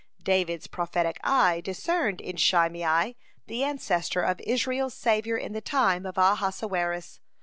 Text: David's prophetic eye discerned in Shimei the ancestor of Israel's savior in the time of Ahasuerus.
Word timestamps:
David's 0.23 0.65
prophetic 0.65 1.19
eye 1.23 1.61
discerned 1.61 2.21
in 2.21 2.35
Shimei 2.35 3.15
the 3.45 3.63
ancestor 3.63 4.21
of 4.21 4.39
Israel's 4.41 4.95
savior 4.95 5.37
in 5.37 5.53
the 5.53 5.61
time 5.61 6.07
of 6.07 6.17
Ahasuerus. 6.17 7.19